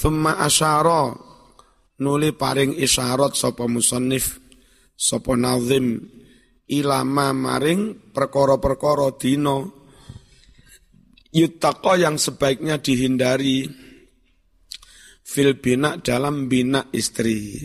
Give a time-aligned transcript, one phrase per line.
[0.00, 1.12] Thumma asyara.
[2.00, 4.40] Nuli paring isyarat sapa musannif
[4.96, 6.00] sapa nazim.
[6.64, 9.60] Ilama maring perkara-perkara dina.
[11.36, 13.68] Yutaka yang sebaiknya dihindari.
[15.20, 17.60] Fil bina dalam bina istri.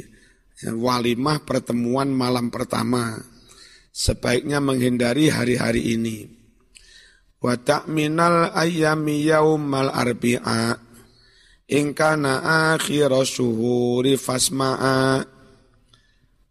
[0.60, 3.16] Ya, walimah pertemuan malam pertama.
[3.96, 6.28] Sebaiknya menghindari hari-hari ini.
[7.40, 10.85] Wa ta'minal ayyami yaumal arbi'a
[11.70, 12.42] in kana
[12.74, 15.26] akhir syuhuri fasma'a.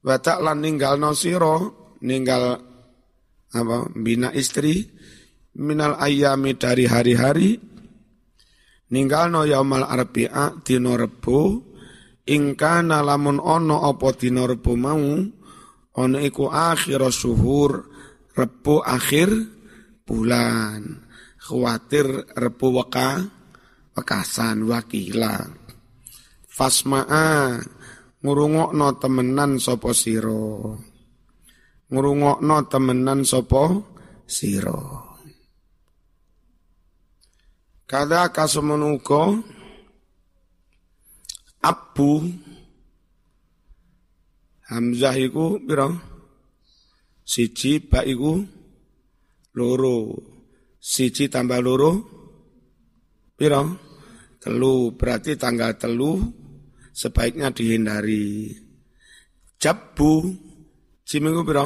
[0.04, 1.56] Wa ta'lan ninggal nosiro
[2.04, 2.60] ninggal
[3.54, 4.84] apa bina istri
[5.56, 7.56] minal ayami dari hari-hari.
[8.90, 11.72] Ninggal no yaumal arbi'a dino rebo.
[12.24, 15.20] In kana lamun ono opo dino rebo mau
[15.94, 17.72] ono iku akhir syuhur
[18.32, 19.28] rebo akhir
[20.04, 21.04] bulan.
[21.44, 23.43] Khawatir rebo waka
[23.94, 25.38] pekasan wakila.
[26.50, 27.58] Fasma'a
[28.22, 30.74] ngurungokno temenan sapa sira.
[31.90, 33.64] Ngurungokno temenan sapa
[34.26, 34.78] sira.
[37.86, 39.38] Kada kasemenuka
[41.62, 42.26] abu
[44.66, 45.86] hamzah iku pira?
[47.24, 48.42] Siji ba iku
[49.56, 50.18] loro.
[50.80, 51.92] Siji tambah loro
[53.34, 53.62] pira
[54.44, 56.20] Telu berarti tanggal telu
[56.92, 58.52] sebaiknya dihindari.
[59.56, 60.20] Jabu,
[61.00, 61.64] ciminggu piro?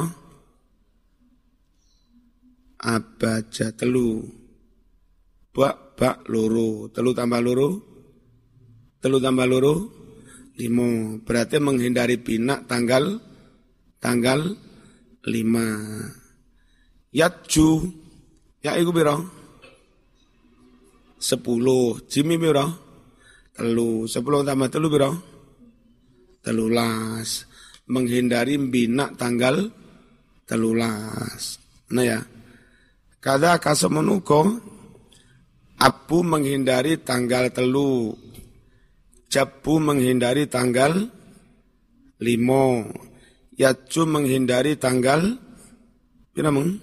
[2.79, 4.23] Abaja telu.
[5.51, 6.87] Bak, bak, loro.
[6.95, 7.69] Telu tambah loro?
[9.03, 9.75] Telu tambah loro?
[10.55, 11.19] Limo.
[11.19, 13.19] Berarti menghindari pinak tanggal
[13.99, 14.55] tanggal
[15.27, 15.67] lima.
[17.11, 17.67] Yatju,
[18.63, 19.38] ya iku piro?
[21.19, 21.99] Sepuluh.
[22.07, 22.65] Jimmy piro?
[23.53, 24.07] Telu.
[24.07, 25.11] Sepuluh tambah telu piro?
[26.39, 27.45] Telulas.
[27.91, 29.69] Menghindari bina tanggal
[30.47, 31.59] telulas.
[31.91, 32.19] Nah ya.
[33.19, 34.63] Kada kasemenuko
[35.79, 38.15] Abu menghindari tanggal telu.
[39.27, 41.07] Jabu menghindari tanggal
[42.19, 42.87] limo.
[43.59, 45.35] Yacu menghindari tanggal
[46.31, 46.79] pira mung?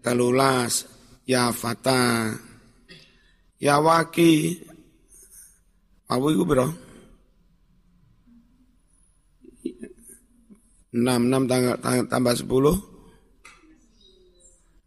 [0.00, 0.88] Telulas.
[1.28, 2.32] Ya fata.
[3.58, 4.62] Ya waki.
[6.08, 6.66] Apa bro?
[10.88, 12.48] 6, 6 tanggal, tanggal, tambah 10.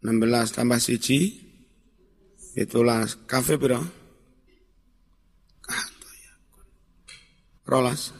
[0.02, 1.38] 16 tambah siji.
[2.58, 3.80] Itulah kafe bro.
[7.62, 8.10] Rolas.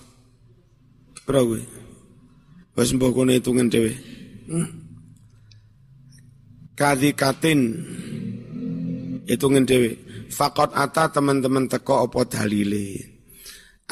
[1.26, 1.62] Bro gue.
[2.72, 3.92] Wes mbok kono hitungan dhewe.
[4.48, 4.70] Hmm.
[6.78, 7.60] Kadikatin
[9.28, 10.11] hitungan dhewe.
[10.32, 13.04] Fakot ata teman-teman teko opo dalile.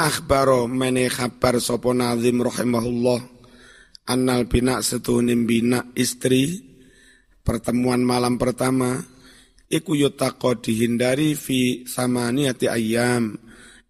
[0.01, 3.21] Akhbaro mene khabar sopo nazim rahimahullah.
[4.09, 6.65] Annal bina setunim bina istri.
[7.45, 9.05] Pertemuan malam pertama.
[9.69, 13.37] Iku yutako dihindari fi samaniati ayam.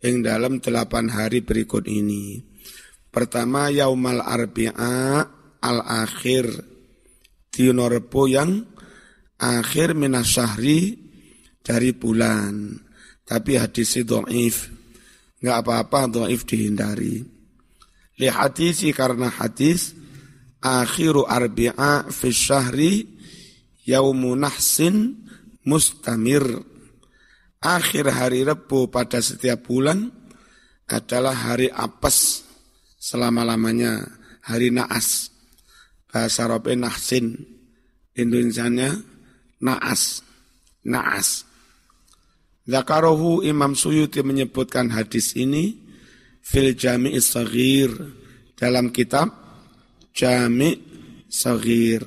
[0.02, 2.42] Yang dalam delapan hari berikut ini.
[3.14, 5.22] Pertama yaumal arbi'a
[5.62, 6.66] al-akhir.
[7.50, 7.86] Dino
[8.26, 8.50] yang
[9.38, 10.99] akhir minas syahri
[11.70, 12.74] dari bulan.
[13.22, 14.66] Tapi hadis itu do'if.
[15.38, 17.22] Enggak apa-apa do'if dihindari.
[18.18, 19.94] Li hadisi karena hadis
[20.58, 23.06] akhiru arbi'a fi syahri
[23.86, 25.14] yaumu nahsin
[25.62, 26.42] mustamir.
[27.62, 30.10] Akhir hari Rebu pada setiap bulan
[30.90, 32.42] adalah hari apes
[32.98, 34.10] selama-lamanya,
[34.42, 35.30] hari naas.
[36.10, 37.38] Bahasa Arabe nahsin,
[38.16, 38.96] Indonesianya
[39.62, 40.24] naas,
[40.82, 41.49] naas.
[42.70, 45.74] Zakarohu Imam Suyuti menyebutkan hadis ini
[46.38, 47.90] fil jami' saghir
[48.54, 49.34] dalam kitab
[50.14, 50.78] jami'
[51.26, 52.06] saghir.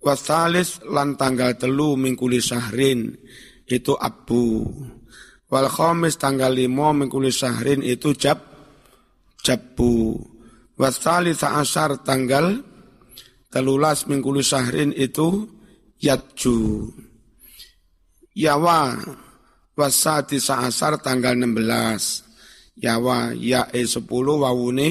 [0.00, 3.12] Wasalis lan tanggal telu mingkuli syahrin
[3.68, 4.64] itu abu.
[5.48, 8.40] Wal khamis tanggal limo mingkuli syahrin itu jab
[9.44, 10.16] jabu.
[10.80, 12.64] Wasalis asar tanggal
[13.52, 15.48] telulas mingkuli syahrin itu
[16.04, 16.84] Yatju.
[18.36, 18.92] Yawa
[19.72, 22.76] wasati sa'asar tanggal 16.
[22.76, 24.88] Yawa ya e 10 wawune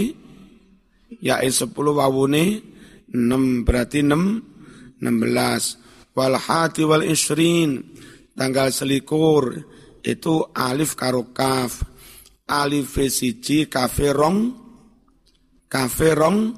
[1.22, 2.44] ya e 10 wawune
[3.14, 4.42] 6 berarti 6
[4.98, 6.18] 16.
[6.18, 7.82] Wal hati wal isrin
[8.34, 9.62] tanggal selikur
[10.02, 11.86] itu alif karo kaf.
[12.50, 14.54] Alif siji kafe rong
[15.70, 16.54] kafe rong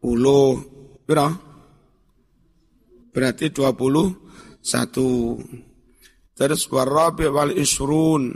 [0.00, 0.60] puluh.
[1.06, 1.45] Berapa?
[3.16, 4.60] Berarti 21.
[6.36, 8.28] Terus warabi wal isrun.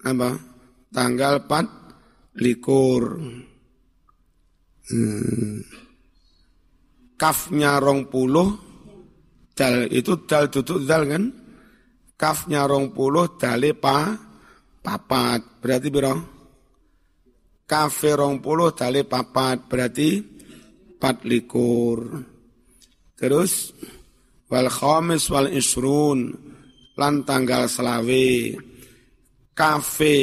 [0.00, 0.30] Apa?
[0.88, 3.20] Tanggal 4 likur.
[4.90, 5.60] Hmm.
[7.20, 8.48] Kafnya rong puluh,
[9.52, 11.28] dal itu dal tutup dal kan?
[12.16, 14.16] Kafnya rong puluh, dale pa,
[14.80, 15.60] papat.
[15.60, 16.16] Berarti biro?
[17.68, 19.68] Kafe rong puluh, dale papat.
[19.68, 20.08] Berarti
[20.96, 22.00] empat likur.
[23.20, 23.76] Terus
[24.48, 26.32] wal khamis wal isrun
[26.96, 28.28] lan tanggal selawe
[29.52, 30.16] kafe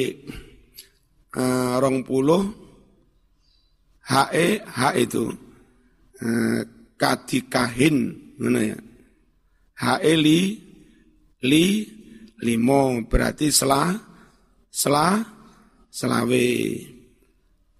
[1.37, 2.41] uh, rong puluh
[4.01, 5.29] HE H itu
[6.25, 6.61] uh,
[6.97, 8.77] kadikahin mana ya.
[9.77, 10.41] HE li
[11.45, 11.65] li
[12.41, 13.93] limo berarti selah
[14.73, 15.21] selah
[15.93, 16.49] selawe.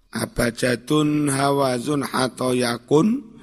[0.08, 3.37] Abajatun hawazun hatoyakun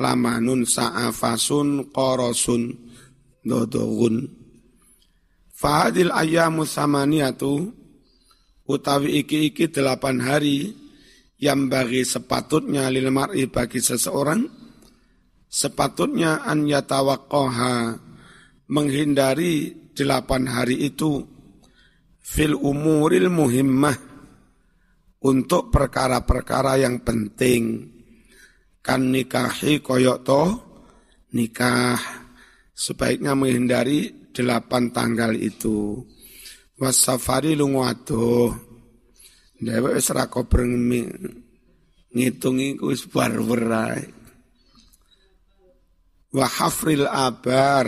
[0.00, 2.72] lamanun sa'afasun korosun
[3.44, 4.28] dodogun.
[5.52, 7.80] Fahadil ayamu samaniyatu.
[8.62, 10.70] Utawi iki-iki delapan hari
[11.42, 14.46] yang bagi sepatutnya lil mar'i bagi seseorang
[15.52, 17.98] sepatutnya an yatawaqqaha
[18.72, 21.26] menghindari delapan hari itu
[22.22, 23.98] fil umuril muhimmah
[25.26, 27.91] untuk perkara-perkara yang penting
[28.82, 30.50] kan nikahi koyok toh
[31.32, 31.96] nikah
[32.76, 36.02] sebaiknya menghindari delapan tanggal itu.
[36.80, 38.50] Wasafari lungo adoh.
[39.62, 40.26] Dewe wis ra
[42.12, 43.06] ngitungi ku wis.
[46.32, 47.86] Wa hafril abar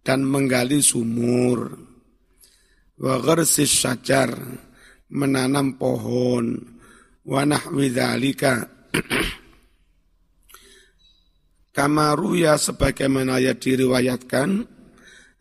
[0.00, 1.76] dan menggali sumur.
[2.96, 4.32] Wa gharsis syajar
[5.12, 6.56] menanam pohon.
[7.26, 7.92] Wa nahwi
[11.76, 14.64] Kamaru ya sebagaimana ya diriwayatkan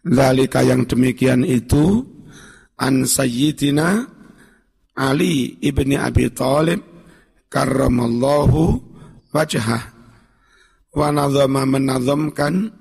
[0.04, 2.04] Zalika yang demikian itu
[2.76, 4.04] an sayyidina
[5.00, 6.84] Ali ibni Abi Talib
[7.48, 8.84] karramallahu
[9.32, 9.96] wajhah.
[10.96, 12.72] Wa nazama menazamkan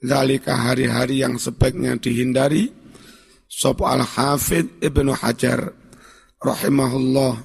[0.00, 2.68] zalika hari-hari yang sebaiknya dihindari
[3.48, 5.72] sop al hafid ibnu Hajar
[6.40, 7.40] rahimahullah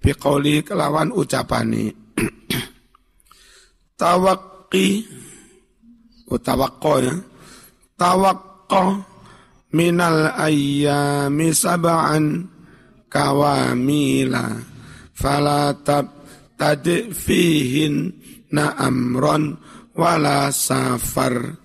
[0.00, 1.92] biqauli kelawan ucapani
[4.72, 5.04] tawakki
[6.32, 7.14] utawakko ya.
[8.00, 8.40] Tawak
[9.76, 12.48] minal ayyami sab'an
[13.12, 14.56] kawamila.
[15.12, 16.08] Fala tab
[16.56, 18.16] tadi fihin
[18.48, 19.60] na amron
[19.92, 21.60] wala safar.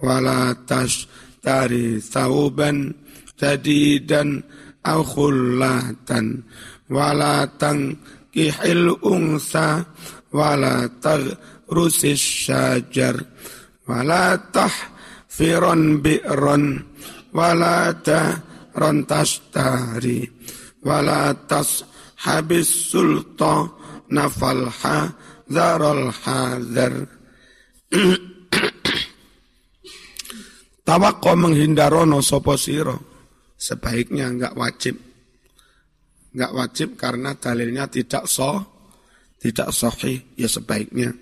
[0.00, 1.08] Wala tash
[1.40, 2.92] dari sauban
[3.40, 4.44] jadidan
[4.84, 6.44] au khullatan.
[6.92, 7.48] Wala
[8.32, 9.84] kihil unsa
[10.30, 10.86] wala
[11.70, 13.16] rusis syajar.
[13.86, 14.74] Wala tah
[15.30, 16.82] firon bi'ron
[17.30, 20.26] wala tahron tari
[20.82, 21.86] wala tas
[22.26, 23.70] habis sulta
[24.10, 25.14] nafalha
[25.46, 27.06] zarol hadar
[30.90, 32.98] Tawakko menghindarono sopo siro.
[33.54, 34.98] Sebaiknya enggak wajib.
[36.34, 38.58] Enggak wajib karena dalilnya tidak so
[39.38, 40.18] tidak sahih.
[40.34, 41.14] Ya sebaiknya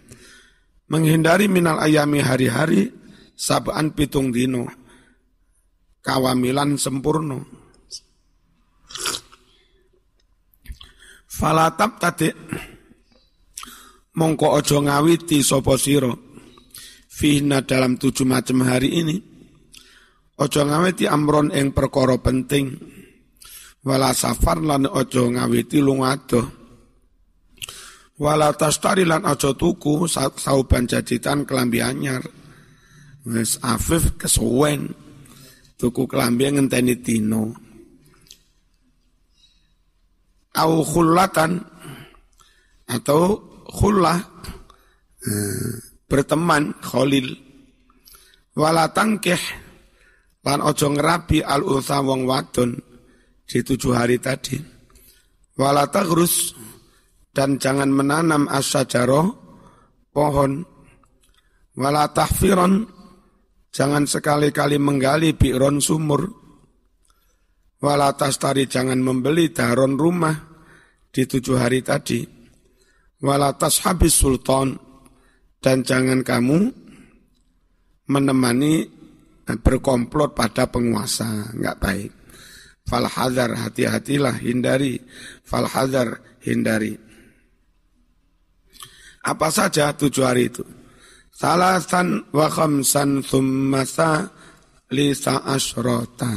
[0.88, 2.93] menghindari minal ayami hari-hari
[3.37, 4.67] saban pitung dino.
[6.02, 7.44] Kawamilan sempurno
[11.38, 12.28] falatab tadi
[14.18, 16.35] mongko ojo ngawiti sopo siro
[17.07, 19.16] fihna dalam tujuh macam hari ini.
[20.38, 22.75] Ojo ngawiti amron eng perkoro penting.
[23.83, 26.58] Wala safar lan ojo ngawiti lungadoh
[28.19, 32.23] wala tastari lan ojo tuku sauban jajitan kelambi anyar.
[33.25, 34.91] Wes Afif kesuwen.
[35.79, 37.55] Tuku kelambi ngenteni tino.
[40.59, 41.63] Au khulatan
[42.91, 43.39] atau
[43.71, 44.19] khullah
[45.23, 45.73] eh,
[46.11, 47.31] berteman kholil.
[48.59, 49.39] Wala tangkih
[50.43, 52.75] lan ojo ngerabi al unsa wong wadon
[53.47, 54.59] di tujuh hari tadi.
[55.55, 56.59] Wala tagrus
[57.38, 59.30] dan jangan menanam asyajaro
[60.11, 60.66] pohon
[61.78, 62.99] wala tahfiron
[63.78, 66.26] Jangan sekali-kali menggali bi'ron sumur.
[67.78, 70.35] Walatas tari jangan membeli daron rumah
[71.14, 72.26] di tujuh hari tadi.
[73.23, 74.75] Walatas habis sultan.
[75.59, 76.71] Dan jangan kamu
[78.11, 78.75] menemani
[79.42, 81.54] eh, berkomplot pada penguasa.
[81.54, 82.11] Enggak baik.
[82.83, 84.99] Falhadar hati-hatilah hindari.
[85.47, 87.08] Falhadar hindari.
[89.25, 90.63] Apa saja tujuh hari itu?
[91.35, 93.87] Salasan wa khamsan thumma
[94.91, 96.33] li sa'asrota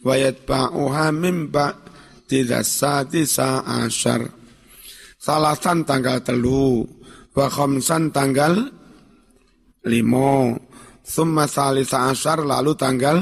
[0.00, 4.22] wa yatba'uha min ba'di sa'ati sa'asyar
[5.20, 6.86] salasan tanggal telu
[7.36, 8.54] wa khamsan tanggal
[9.84, 10.56] limo
[11.04, 13.18] summa salisa asyar lalu tanggal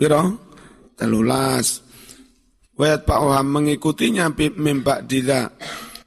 [0.00, 0.48] piro?
[0.96, 1.84] Telulas.
[2.76, 5.52] Wayat Pak Oham mengikutinya mimba dida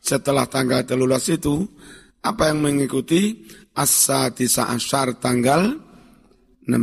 [0.02, 1.66] setelah tanggal telulas itu
[2.20, 3.48] apa yang mengikuti?
[3.76, 5.72] Asa tisa asyar tanggal
[6.68, 6.76] 16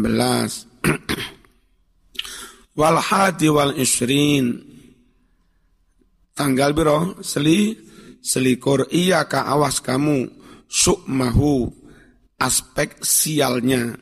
[2.80, 4.64] wal hadi wal isrin
[6.32, 7.20] tanggal biro?
[7.20, 7.76] Seli?
[8.24, 8.88] Selikur.
[8.90, 10.26] Iya ka awas kamu.
[10.66, 11.68] Sukmahu
[12.40, 13.94] aspek sialnya.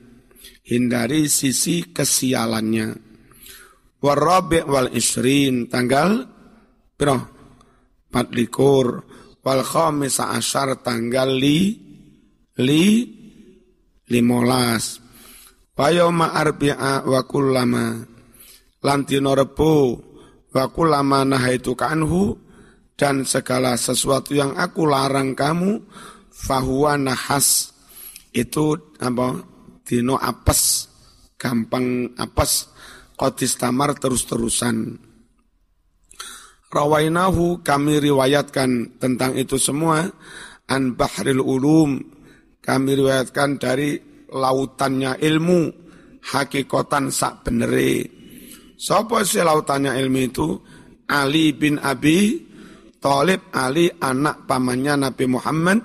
[0.64, 2.88] Hindari sisi kesialannya.
[4.00, 6.24] Warabi wal isrin tanggal
[6.94, 7.18] bro
[8.08, 9.02] empat likur
[9.44, 11.78] wal khamis asyar tanggal li
[12.58, 12.84] li
[14.08, 15.04] limolas.
[15.74, 17.86] Wa yawma arbi'a wa kullama.
[18.84, 20.00] Lantino rebu
[20.54, 22.36] wa kullama nahaitu kanhu
[22.94, 25.82] dan segala sesuatu yang aku larang kamu
[26.30, 27.76] fahuwa nahas.
[28.34, 29.44] Itu apa
[29.84, 30.90] dino apes
[31.38, 32.74] gampang apes
[33.14, 34.98] Qatis tamar terus-terusan.
[36.74, 40.10] Rawainahu kami riwayatkan tentang itu semua.
[40.66, 42.02] An bahril ulum
[42.58, 43.94] kami riwayatkan dari
[44.26, 45.70] lautannya ilmu
[46.18, 48.10] hakikatan sak benere.
[48.74, 50.48] Sopo si lautannya ilmu itu?
[51.04, 52.42] Ali bin Abi
[52.98, 55.78] Talib Ali anak pamannya Nabi Muhammad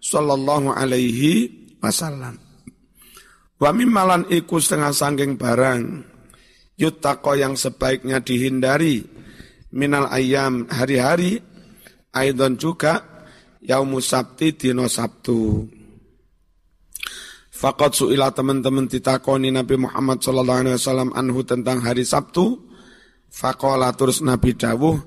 [0.00, 2.40] sallallahu alaihi wasallam.
[3.60, 6.08] Wa mimmalan iku setengah sangking barang.
[6.80, 9.04] Yutako yang sebaiknya dihindari
[9.72, 11.40] minal ayam hari-hari
[12.12, 13.02] aidon juga
[13.64, 15.66] yaumu sabti dino sabtu.
[17.52, 22.58] Fakat su'ilah teman-teman ditakoni Nabi Muhammad sallallahu alaihi wasallam anhu tentang hari Sabtu.
[23.30, 24.98] Fakola terus Nabi dawuh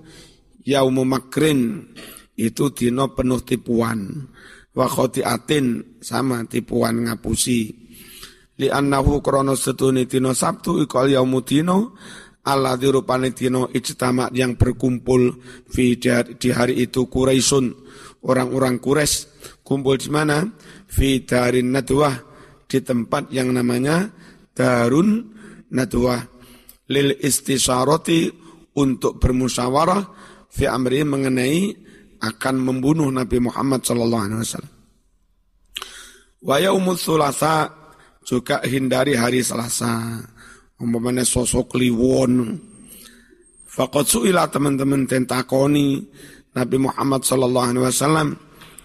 [0.64, 1.92] yaumu makrin
[2.40, 4.32] itu dino penuh tipuan.
[4.72, 7.86] Wa atin sama tipuan ngapusi
[8.56, 11.96] li annahu krono setuni tino sabtu ikol yaumudino
[12.46, 15.42] Allah dirupani tino ijtama yang berkumpul
[15.74, 17.66] di hari itu Quraisyun
[18.22, 19.16] orang-orang Quraisy
[19.66, 20.46] kumpul di mana
[20.86, 22.14] fi darin nadwah
[22.70, 24.10] di tempat yang namanya
[24.56, 25.36] Darun
[25.75, 26.22] Nadwah
[26.88, 28.30] lil istisarati
[28.78, 30.02] untuk bermusyawarah
[30.48, 31.74] fi amri mengenai
[32.22, 34.74] akan membunuh Nabi Muhammad sallallahu alaihi wasallam.
[36.46, 37.02] Wa yaumul
[38.25, 40.22] juga hindari hari Selasa.
[40.86, 42.62] Umpamanya sosok liwon.
[43.65, 46.06] Fakat su'ilah teman-teman tentakoni
[46.54, 48.30] Nabi Muhammad sallallahu alaihi wasallam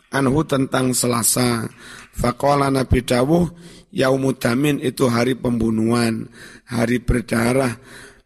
[0.09, 1.69] anhu tentang Selasa.
[2.17, 3.53] Fakola Nabi dawuh
[3.93, 6.25] yaumudamin itu hari pembunuhan,
[6.65, 7.77] hari berdarah.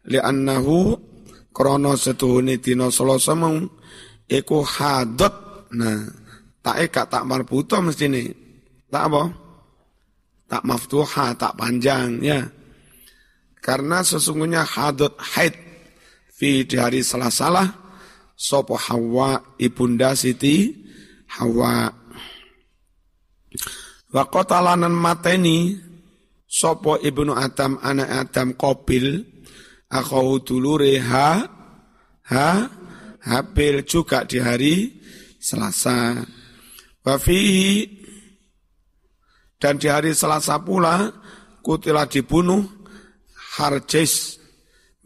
[0.07, 0.95] Li'annahu
[1.51, 3.59] krono setuhuni dino selasa mau
[4.31, 5.67] iku hadot.
[5.75, 6.07] Nah,
[6.63, 8.27] tak eka tak marbuto mesti nih.
[8.87, 9.23] Tak apa?
[10.45, 12.39] tak maftuha, tak panjang ya.
[13.65, 15.57] Karena sesungguhnya hadut haid
[16.29, 17.49] fi di hari Selasa
[18.37, 20.69] sopo Hawa ibunda Siti
[21.33, 21.89] Hawa.
[24.13, 25.81] Wa qatalanan mateni
[26.45, 29.25] sopo ibnu Adam anak Adam Kobil
[29.89, 31.41] akau dulure ha
[32.29, 32.49] ha
[33.25, 34.93] Habil juga di hari
[35.41, 36.21] Selasa.
[37.01, 37.89] Wa fihi
[39.57, 41.09] dan di hari Selasa pula
[41.65, 42.84] kutilah dibunuh
[43.55, 44.35] Harjes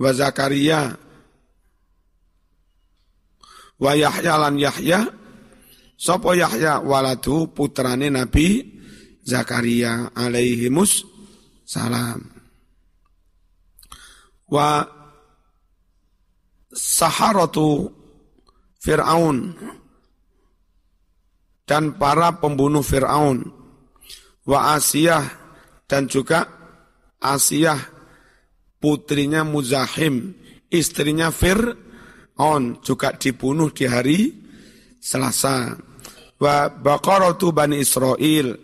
[0.02, 0.98] wa Zakaria
[3.78, 5.06] wa Yahya lan Yahya.
[6.00, 6.82] Sopo Yahya?
[6.82, 8.66] Waladu putrane Nabi
[9.22, 11.06] Zakaria alaihimus
[11.68, 12.26] salam.
[14.50, 14.82] Wa
[16.74, 17.94] saharatu
[18.80, 19.54] Fir'aun
[21.70, 23.46] dan para pembunuh Fir'aun.
[24.50, 25.22] Wa Asiyah
[25.86, 26.50] dan juga
[27.22, 27.99] Asiyah
[28.80, 30.34] putrinya Muzahim,
[30.72, 34.20] istrinya Fir'aun juga dibunuh di hari
[35.00, 35.76] Selasa.
[36.40, 38.56] Wa baqaratu Bani Israel,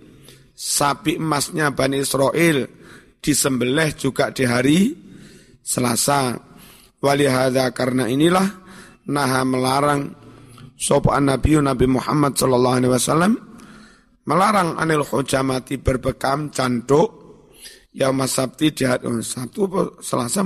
[0.55, 2.67] sapi emasnya Bani Israel
[3.19, 4.79] disembelih juga di hari
[5.60, 6.39] Selasa.
[7.03, 8.48] Walihada karena inilah
[9.05, 10.10] naha melarang
[10.74, 13.34] sopan Nabi Nabi Muhammad sallallahu alaihi wasallam
[14.25, 16.50] melarang anil hujamati berbekam
[17.95, 19.61] canduk yang sabti di oh, Sabtu
[20.03, 20.43] Selasa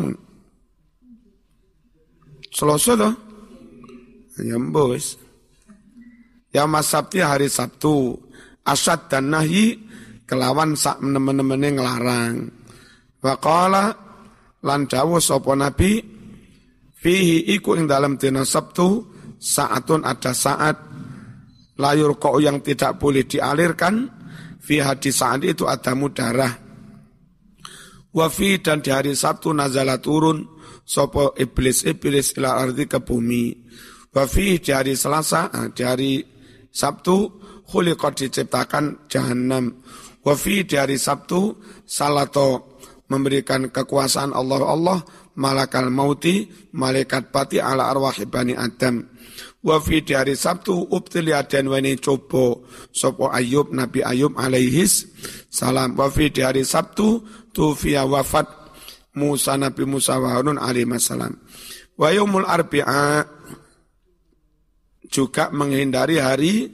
[2.53, 3.13] Selasa toh?
[4.39, 5.17] Ya bos
[6.53, 8.17] yang sabti hari Sabtu.
[8.69, 9.81] Asad dan nahi
[10.29, 12.53] kelawan sak menemen-nemene ngelarang.
[13.17, 13.97] Wa qala
[14.61, 15.97] lan dawuh sapa nabi
[17.01, 19.09] fihi iku ing dalam dina Sabtu
[19.41, 20.77] saatun ada saat
[21.81, 24.05] layur kok yang tidak boleh dialirkan.
[24.61, 26.68] Fi hadis saat itu ada mudarah
[28.13, 30.45] wafi dan di hari Sabtu nazala turun
[30.85, 33.53] sopo iblis iblis ila ardi ke bumi.
[34.09, 36.13] Wafi di hari Selasa ah, di hari
[36.69, 37.29] Sabtu
[37.69, 39.81] khuliqat diciptakan jahanam
[40.25, 42.77] wafi di hari Sabtu salato
[43.09, 44.99] memberikan kekuasaan Allah Allah
[45.37, 49.08] malakal mauti malaikat pati ala arwahi bani Adam
[49.59, 52.59] wa fi hari Sabtu ubtili dan wani coba
[52.95, 55.07] sopo Ayub Nabi Ayub alaihis
[55.51, 55.99] salam.
[55.99, 58.47] Wa fi hari Sabtu tufiya wafat
[59.19, 61.35] Musa Nabi Musa wa Harun alaihi salam.
[61.99, 63.27] Wa yaumul arbi'a
[65.11, 66.71] juga menghindari hari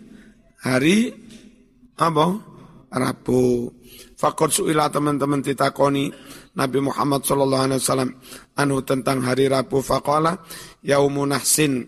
[0.61, 1.09] hari
[1.97, 2.53] apa?
[2.95, 3.67] Rabu.
[4.15, 6.07] Fakor suila teman-teman ditakoni
[6.55, 8.11] Nabi Muhammad sallallahu alaihi wasallam
[8.55, 9.83] anu tentang hari Rabu.
[9.83, 10.39] Faqala
[10.85, 11.83] yaumun nahsin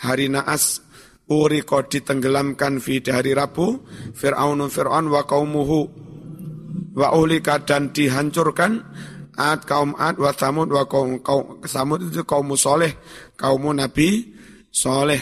[0.00, 0.84] hari naas
[1.26, 3.82] uri kau ditenggelamkan fi hari Rabu.
[4.12, 5.80] Fir'aun Fir'aun wa kaumuhu
[6.96, 8.84] wa ulika dan dihancurkan.
[9.36, 12.96] Ad kaum Ad wa Samud wa kaum, kaum Samud itu kaum soleh
[13.36, 14.32] kaum Nabi
[14.72, 15.20] soleh.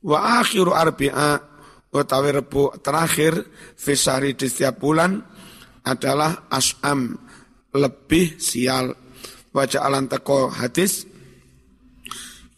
[0.00, 1.40] Wa akhiru arbi'a
[1.92, 3.36] utawi rebu terakhir
[3.76, 5.20] fisari di setiap bulan
[5.84, 7.12] adalah as'am
[7.76, 8.96] lebih sial.
[9.54, 11.06] Wajah alan teko hadis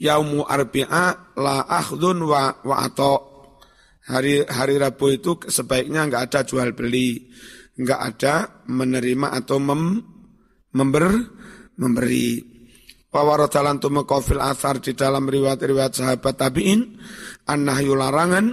[0.00, 3.14] yaumu arbi'a la akhdun wa wa ato.
[4.06, 7.26] Hari hari Rabu itu sebaiknya enggak ada jual beli
[7.76, 8.34] enggak ada
[8.70, 9.98] menerima atau mem,
[10.72, 11.04] member
[11.76, 12.56] memberi.
[13.12, 17.00] Wawaratalan tumekofil asar di dalam riwayat-riwayat sahabat tabi'in
[17.48, 18.52] annahyu larangan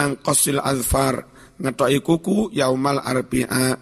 [0.00, 1.28] angkosil azfar
[1.60, 3.76] ngetoi kuku yaumal arbi'a.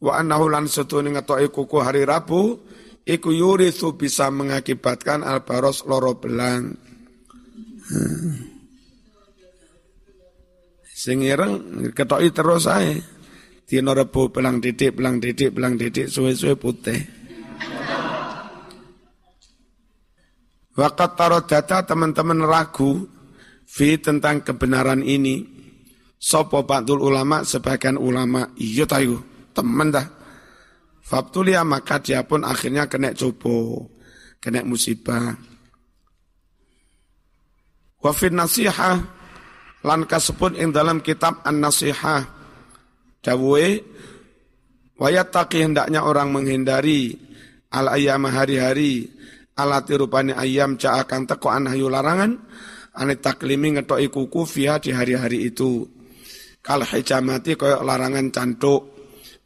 [0.00, 2.60] Wa annahu lan setune ngetoki kuku hari Rabu
[3.04, 6.72] iku yurithu bisa mengakibatkan albaros loro belang.
[7.84, 8.32] Hmm.
[10.88, 11.20] Sing
[11.92, 12.96] ketoki terus ae.
[13.64, 17.00] Dina Rebo belang didik, belang didik, belang didik suwe-suwe putih.
[20.74, 21.14] Wakat
[21.48, 23.08] data teman-teman ragu
[23.64, 25.54] fi tentang kebenaran ini.
[26.24, 29.20] Sopo Ba'dul ulama sebagian ulama iya tayu
[29.52, 30.23] teman dah.
[31.04, 33.84] Fabtulia maka dia pun akhirnya kena coba,
[34.40, 35.36] kena musibah.
[38.00, 39.04] Wafin nasihah
[39.84, 42.24] lan kasebut ing dalam kitab An-Nasihah
[43.20, 43.84] dawuhe
[44.96, 47.16] wayataki hendaknya orang menghindari
[47.72, 49.08] al ayam hari-hari
[49.56, 52.36] alati rupani ayam ca akan teko anahyu larangan
[52.94, 55.88] ane taklimi ngetoki kuku via di hari-hari itu
[56.60, 58.94] kal hijamati koyok larangan cantuk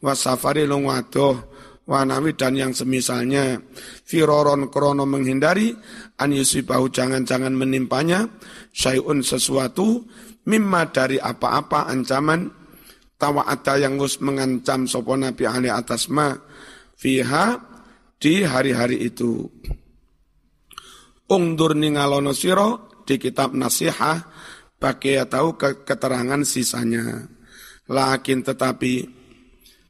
[0.02, 1.47] wasafari lungwadoh
[1.88, 3.64] wanawi dan yang semisalnya
[4.04, 5.72] firoron krono menghindari
[6.20, 8.28] an yusibahu jangan-jangan menimpanya
[8.76, 10.04] syai'un sesuatu
[10.44, 12.52] mimma dari apa-apa ancaman
[13.16, 16.36] tawa'ata yang gus mengancam sopo nabi ali atas ma
[16.94, 17.58] fiha
[18.18, 19.46] di hari-hari itu.
[21.28, 24.18] Ungdur ningalono siro di kitab nasihah
[24.76, 27.28] pakai tahu keterangan sisanya.
[27.88, 29.17] Lakin tetapi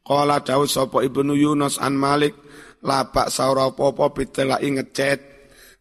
[0.08, 2.32] Kala dawu sapa Ibnu Yunus an Malik
[2.80, 5.20] labak saura apa-apa bitelai ngecet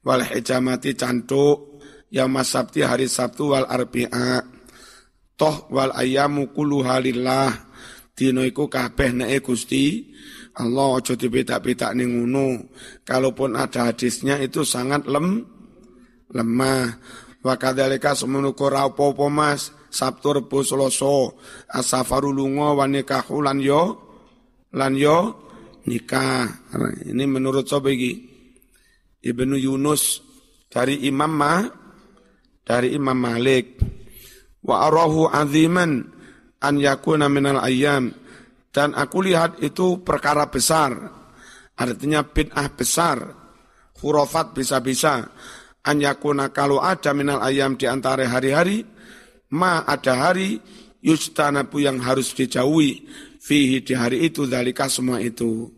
[0.03, 1.79] wal hijamati cantuk
[2.11, 4.43] ya masabti hari Sabtu wal arbi'a.
[5.39, 7.71] Toh wal ayamu kulluha lillah.
[8.17, 10.11] Dino iku kabeh neke Gusti
[10.57, 12.27] Allah aja dibedak-bedak ning
[13.05, 15.47] kalaupun ada hadisnya itu sangat lem
[16.35, 16.99] lemah.
[17.45, 18.11] Wa kadzalika
[18.59, 19.71] ora apa-apa Mas.
[19.87, 21.31] Sabtu Rebo Selasa
[21.71, 24.06] asafaru lunga nikahulan yo
[24.75, 25.47] lan yo
[25.87, 26.67] nikah.
[27.07, 28.13] Ini menurut sobat iki?
[29.23, 30.21] Ibnu Yunus
[30.67, 31.63] dari Imam Ma
[32.67, 33.79] dari Imam Malik.
[34.67, 36.03] Wa arahu aziman
[36.59, 38.11] an yakuna minal ayyam
[38.75, 40.91] dan aku lihat itu perkara besar.
[41.77, 43.17] Artinya bid'ah besar.
[43.97, 45.25] Hurufat bisa-bisa.
[45.87, 48.83] An yakuna kalau ada minal ayam di antara hari-hari,
[49.55, 50.59] ma ada hari
[51.01, 53.07] yustanabu yang harus dijauhi
[53.47, 55.71] fihi di hari itu dalika semua itu.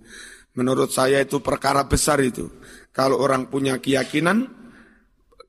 [0.58, 2.50] Menurut saya itu perkara besar itu.
[2.90, 4.50] Kalau orang punya keyakinan,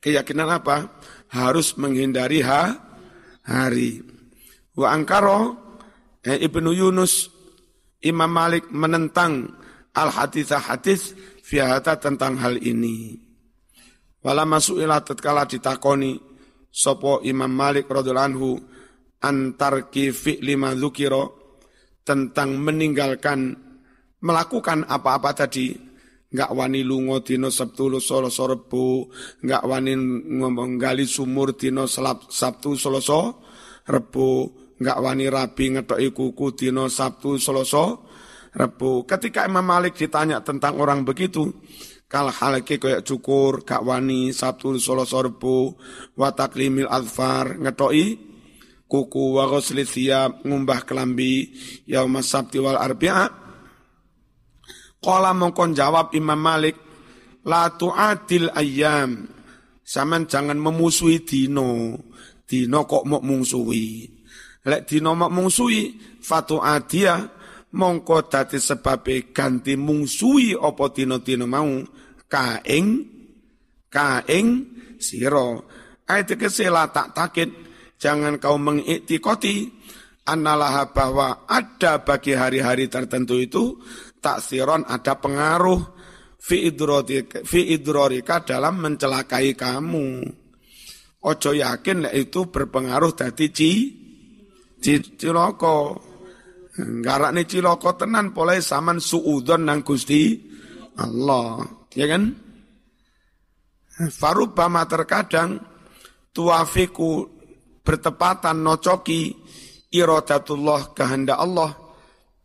[0.05, 1.01] keyakinan apa?
[1.33, 2.77] Harus menghindari ha,
[3.49, 4.05] hari.
[4.77, 5.57] Wa angkaro,
[6.21, 7.33] eh, Ibnu Yunus,
[8.05, 9.57] Imam Malik menentang
[9.97, 13.17] al-hadithah hadis fiahata tentang hal ini.
[14.21, 16.21] Wala ilah tatkala ditakoni
[16.69, 18.61] sopo Imam Malik radhiyallahu
[19.25, 21.40] antar fi'li ma dzukira
[22.11, 23.55] tentang meninggalkan
[24.19, 25.79] melakukan apa-apa tadi.
[26.31, 29.11] Nggak wani lungo dino sabtu solo sorbu
[29.43, 29.99] nggak wani
[30.39, 33.43] ngomong gali sumur dino selap sabtu soloso
[33.83, 34.47] rebu
[34.79, 38.07] nggak wani rabi ngetoki kuku dino sabtu soloso
[38.55, 41.51] rebu ketika Imam Malik ditanya tentang orang begitu
[42.07, 45.75] kal halake kayak cukur gak wani sabtu soloso rebu
[46.15, 48.30] wataklimil adfar ngetoki
[48.91, 49.87] kuku wa ghusli
[50.43, 51.55] ngumbah kelambi
[51.87, 53.41] yaumas sabti wal arbi'a
[55.01, 56.77] Kala mongkon jawab Imam Malik,
[57.49, 59.25] la tu'adil ayam.
[59.81, 61.97] Saman jangan memusuhi dino.
[62.45, 64.05] Dino kok mau mungsuhi.
[64.69, 67.17] Lek dino mau mungsuhi, fatu adia,
[67.73, 71.81] mongko dati sebabe ganti mungsuhi opo dino-dino mau.
[72.29, 72.89] Kaing,
[73.89, 74.49] kaing,
[75.01, 75.65] siro.
[76.05, 77.51] Ayat kesela tak takit,
[78.01, 79.69] jangan kau mengiktikoti,
[80.25, 83.77] analah bahwa ada bagi hari-hari tertentu itu
[84.25, 85.81] taksiron ada pengaruh
[86.41, 90.09] fi idrorika, fi idrorika dalam mencelakai kamu.
[91.21, 93.71] Ojo yakin lah itu berpengaruh dari ci,
[94.81, 96.09] ci ciloko.
[96.81, 100.41] Garak nih ciloko tenan boleh saman suudon nang gusti
[100.97, 101.61] Allah,
[101.93, 102.33] ya kan?
[104.09, 105.61] Farubama terkadang
[106.33, 107.40] tuafiku
[107.81, 109.35] bertepatan nocoki
[109.91, 111.71] irodatullah kehendak Allah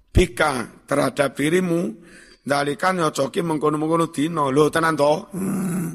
[0.09, 2.07] bika terhadap dirimu.
[2.45, 5.13] Dalikan nyocoki mengkono-mengkono dino lo tenan to?
[5.33, 5.89] Hmm.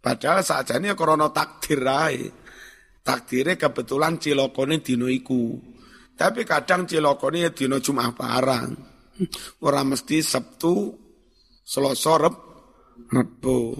[0.00, 0.94] padahal saja ini
[1.34, 2.22] takdir rai
[3.02, 5.58] takdirnya kebetulan cilokone dino iku.
[6.14, 8.70] Tapi kadang cilokone ya dino cuma barang.
[9.66, 10.94] Orang mesti Sabtu
[11.66, 12.36] Selasa Reb
[13.10, 13.76] Rebo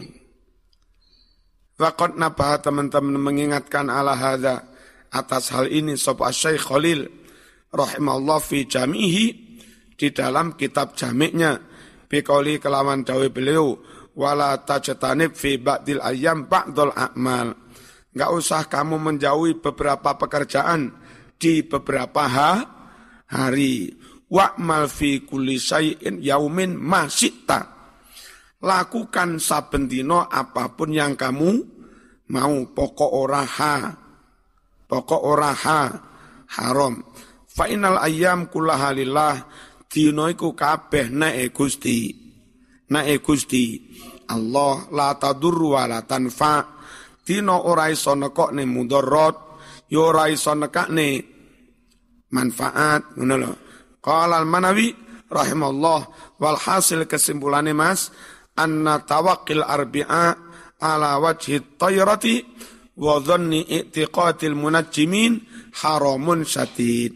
[1.80, 4.68] Wakot nabah teman-teman mengingatkan ala hadha
[5.08, 7.08] atas hal ini sopa Syekh Khalil
[7.72, 9.26] rahimahullah fi jamihi
[9.96, 11.56] di dalam kitab jamiknya
[12.04, 13.80] bikauli kelawan dawe beliau
[14.12, 17.56] wala tajtanib fi ba'dil ayam ba'dul a'mal.
[18.12, 20.92] Enggak usah kamu menjauhi beberapa pekerjaan
[21.40, 22.52] di beberapa ha,
[23.32, 23.88] hari.
[24.28, 25.56] Wa'mal fi kulli
[26.20, 27.79] yaumin masita
[28.60, 31.50] lakukan saben dino apa pun yang kamu
[32.32, 32.56] mau.
[32.70, 33.74] Pokok ora ha.
[34.86, 35.80] Pokok ora ha.
[36.50, 37.00] Haram.
[37.50, 39.36] Fa inal ayam kullaha lillah.
[39.90, 42.14] Dina iku kabeh nek Gusti.
[42.92, 43.64] Nek Gusti.
[44.30, 46.78] Allah la tadurru wa la tanfa.
[47.26, 49.36] Dina ora iso nekokne mudarat,
[49.90, 50.50] ya ora iso
[52.30, 53.50] manfaat, ngono.
[54.00, 54.94] Qala al-Manawi
[55.28, 56.00] rahimallah
[56.40, 58.10] wal hasil kesimpulannya Mas
[58.56, 60.24] anna tawakkil arbi'a
[60.80, 62.42] ala wajhi tayrati
[63.00, 65.40] wa dhanni i'tiqatil munajjimin
[65.80, 67.14] haramun syadid.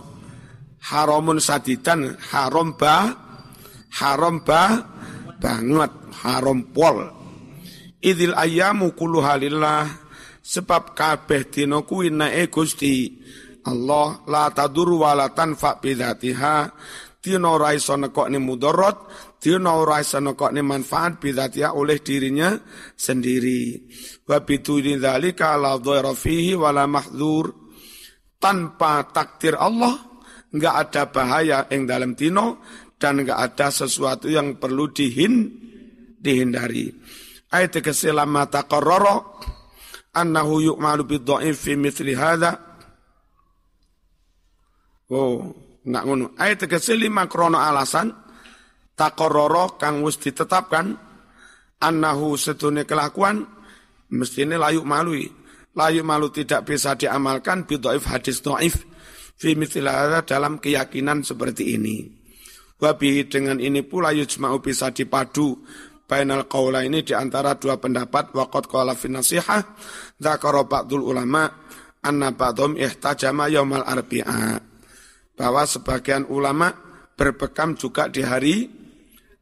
[0.85, 3.09] Haramun sadidan haram ba
[3.97, 4.85] haram ba
[5.41, 7.09] banget haram pol.
[8.05, 10.05] Idil ayamu kulluha lillah.
[10.45, 13.17] Sebab kabeh dina kuwi nae Gusti
[13.65, 16.69] Allah la tadur wa la tanfa bidzatiha
[17.25, 18.97] dina ora iso nekokne mudarat
[19.45, 22.57] Dina ora iso nekokne manfaat bidatia oleh dirinya
[22.97, 23.77] sendiri.
[24.25, 27.53] Wa biduni dzalika la dhaira fihi wala mahdzur.
[28.41, 29.93] Tanpa takdir Allah
[30.49, 32.61] enggak ada bahaya yang dalam dino
[32.97, 35.53] dan enggak ada sesuatu yang perlu dihin
[36.17, 36.89] dihindari.
[37.53, 39.21] Ayat keselama taqarrara
[40.17, 42.57] annahu yu'malu bidha'if fi mithli hadha.
[45.13, 45.53] Oh,
[45.85, 46.25] enggak ngono.
[46.35, 48.11] Ayat keselima krono alasan
[48.97, 50.97] taqarrara kang wis ditetapkan
[51.79, 53.45] annahu sedune kelakuan
[54.09, 55.29] mestine layu malui
[55.75, 58.87] layu malu tidak bisa diamalkan bidhaif hadis dhaif
[59.35, 59.53] fi
[60.23, 62.07] dalam keyakinan seperti ini.
[62.75, 65.63] Wabihi dengan ini pula yujma'u bisa dipadu
[66.07, 69.63] bainal qawla ini di antara dua pendapat waqad qala fi nasihah
[70.19, 71.47] dzakara ba'dul ulama
[72.03, 74.74] anna ba'dhum ihtajama yaumal arbi'a
[75.35, 76.71] bahwa sebagian ulama
[77.15, 78.67] berbekam juga di hari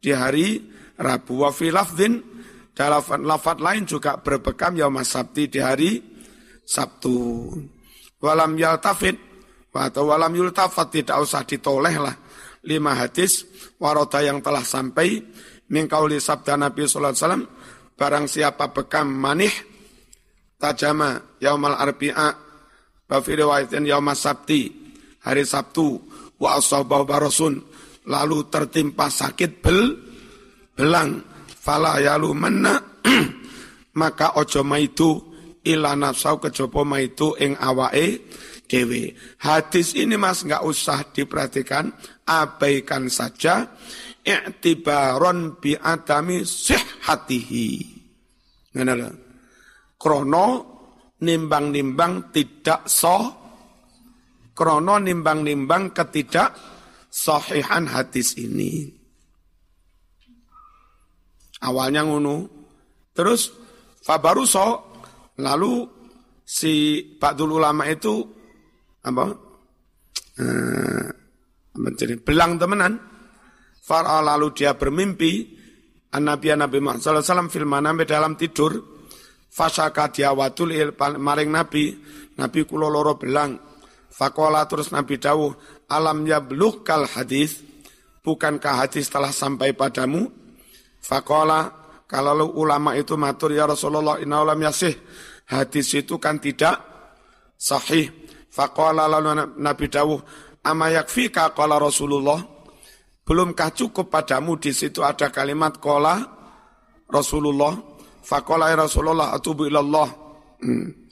[0.01, 0.61] di hari
[0.97, 1.45] Rabu.
[1.45, 2.21] Wa fi lafdhin
[2.73, 5.91] dalam lafad lain juga berbekam yaum sabti di hari
[6.63, 7.49] Sabtu.
[8.23, 9.19] Walam yaltafid
[9.73, 12.15] atau walam yultafat tidak usah ditoleh lah.
[12.63, 13.43] Lima hadis
[13.81, 15.21] waroda yang telah sampai.
[15.63, 17.45] Mingkauli sabda Nabi Sallallahu Alaihi Wasallam
[17.97, 19.49] barang siapa bekam manih
[20.59, 22.29] tajama yaumal arbi'a
[23.07, 24.82] bafi riwayatin sabti
[25.23, 25.99] hari Sabtu
[26.39, 27.59] wa asabahu barosun
[28.07, 29.79] lalu tertimpa sakit bel
[30.75, 32.75] belang fala yalu menna
[33.99, 35.09] maka ojo maitu
[35.63, 38.19] ila nafsau kejopo maitu ing awae
[38.73, 39.13] dewe.
[39.43, 41.93] Hadis ini mas nggak usah diperhatikan,
[42.25, 43.69] abaikan saja.
[44.23, 47.69] I'tibaron bi adami sihhatihi.
[48.73, 48.93] Ngene
[49.99, 50.47] Krono
[51.21, 53.42] nimbang-nimbang tidak soh.
[54.53, 56.53] Krono nimbang-nimbang ketidak
[57.09, 58.89] sahihan hadis ini.
[61.65, 62.45] Awalnya ngunu.
[63.13, 63.53] Terus
[64.01, 64.93] fabaruso
[65.41, 65.89] Lalu
[66.45, 68.21] si Ba'dul Ulama itu
[69.01, 69.25] apa?
[70.37, 71.07] Eh,
[71.73, 72.93] menjadi belang temenan.
[73.83, 75.59] Far'a lalu dia bermimpi
[76.13, 77.67] Nabi Nabi Muhammad sallallahu alaihi wasallam fil
[78.05, 78.73] dalam tidur.
[79.53, 81.93] Fasaka dia watul maring Nabi,
[82.37, 83.72] Nabi kulo loro belang.
[84.13, 85.57] Fakola terus Nabi dawuh,
[85.89, 86.37] alam ya
[86.85, 87.65] kal hadis,
[88.21, 90.29] bukankah hadis telah sampai padamu?
[91.01, 94.93] Fakola kalau ulama itu matur ya Rasulullah inna ulam yasih.
[95.49, 96.77] Hadis itu kan tidak
[97.57, 98.13] sahih.
[98.53, 100.21] Faqala lalu Nabi Dawuh,
[100.61, 102.37] ama yakfika qala Rasulullah.
[103.25, 106.21] Belumkah cukup padamu di situ ada kalimat qala
[107.09, 107.73] Rasulullah.
[108.21, 110.07] Faqala ya Rasulullah atubu ilallah.
[110.61, 111.02] Hmm.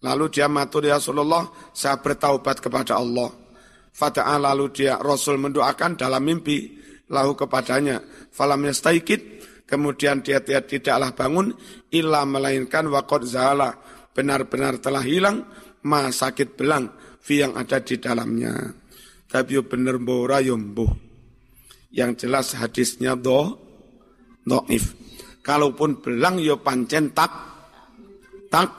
[0.00, 1.44] Lalu dia matur ya Rasulullah,
[1.76, 3.28] saya bertaubat kepada Allah.
[3.90, 6.78] Fata'ah lalu dia Rasul mendoakan dalam mimpi
[7.12, 8.00] lahu kepadanya.
[8.32, 11.54] Falam yastaikid kemudian dia tidaklah bangun
[11.94, 13.78] illa melainkan wakot zala
[14.10, 15.46] benar-benar telah hilang
[15.86, 16.90] ma sakit belang
[17.22, 18.50] fi yang ada di dalamnya
[19.30, 20.90] tapi bener mbora yombo
[21.94, 23.54] yang jelas hadisnya do
[24.42, 24.98] doif
[25.46, 27.30] kalaupun belang yo pancen tak
[28.50, 28.70] tak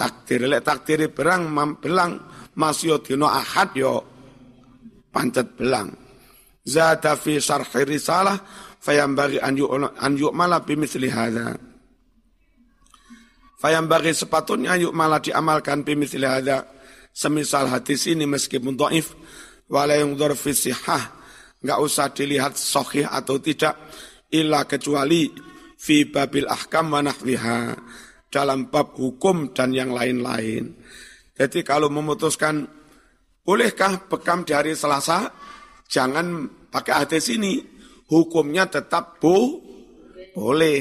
[0.00, 2.16] takdir lek takdiri berang belang
[2.56, 4.00] masih dino ahad yo
[5.12, 5.92] pancet belang.
[6.64, 8.36] Zada fi syarhi risalah
[8.80, 9.56] fayambagi an
[10.00, 11.56] an yu'mala bimithli hadza
[13.60, 16.64] fayambagi sepatutnya yu'mala diamalkan bimithli hadza
[17.12, 19.12] semisal hadis ini meskipun dhaif
[19.68, 21.04] wala yang fi sihah
[21.60, 23.76] enggak usah dilihat sahih atau tidak
[24.32, 25.28] illa kecuali
[25.76, 27.76] fi babil ahkam wa nahwiha
[28.30, 30.78] dalam bab hukum dan yang lain-lain.
[31.34, 32.64] Jadi kalau memutuskan
[33.42, 35.34] bolehkah bekam di hari Selasa,
[35.90, 37.58] jangan pakai hadis ini
[38.06, 39.58] hukumnya tetap bu,
[40.32, 40.80] boleh.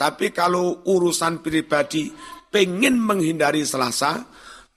[0.00, 2.08] Tapi kalau urusan pribadi
[2.48, 4.24] pengen menghindari Selasa,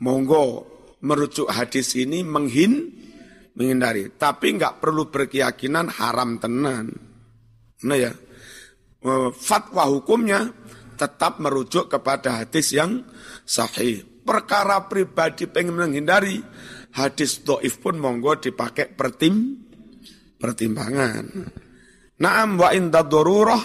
[0.03, 0.67] monggo
[1.03, 2.91] merujuk hadis ini menghin,
[3.55, 4.11] menghindari.
[4.11, 6.91] Tapi nggak perlu berkeyakinan haram tenan.
[7.83, 8.11] Nah ya,
[9.03, 10.62] eh, fatwa hukumnya
[10.95, 13.03] tetap merujuk kepada hadis yang
[13.43, 14.05] sahih.
[14.23, 16.39] Perkara pribadi pengen menghindari,
[16.95, 19.59] hadis doif pun monggo dipakai pertim,
[20.39, 21.27] pertimbangan.
[22.23, 23.63] Naam wa inda darurah.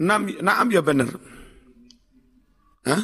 [0.00, 1.14] Naam, naam ya benar.
[2.90, 3.02] Hah?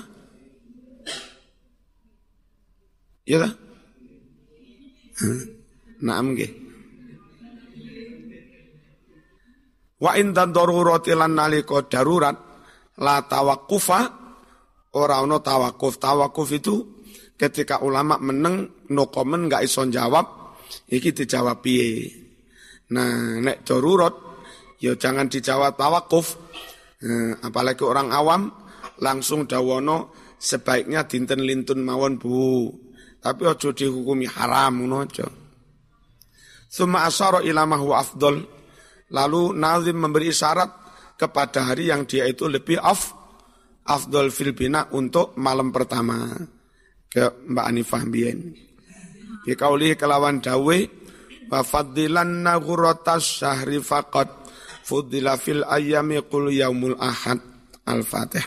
[3.23, 3.53] Ya lah.
[6.03, 6.66] Naam ge.
[10.07, 12.39] Wa inda darurati lan nalika darurat
[13.03, 14.01] la tawakkufa
[14.95, 15.99] ora ono tawakuf.
[15.99, 17.03] Tawakuf itu
[17.35, 20.55] ketika ulama meneng no comment nggak iso jawab
[20.87, 22.07] iki dijawab piye.
[22.95, 24.15] Nah, nek darurat
[24.79, 26.39] ya jangan dijawab tawakuf.
[27.03, 28.47] Nah, apalagi orang awam
[29.03, 32.71] langsung dawono sebaiknya dinten lintun mawon Bu.
[33.19, 35.27] Tapi ojo dihukumi haram ngono aja.
[36.71, 38.56] Summa asyara ila wa afdol.
[39.11, 40.71] Lalu Nazim memberi syarat
[41.19, 43.15] kepada hari yang dia itu lebih af,
[43.87, 46.31] afdol fil bina untuk malam pertama.
[47.07, 48.39] Ke Mbak Anifah Bien.
[49.47, 50.79] Bikaulih kelawan dawe
[51.47, 54.27] wa faddilanna ghuratas syahri faqat
[54.83, 57.39] fudila fil ayami qul yaumul ahad.
[57.87, 58.47] Al-fatih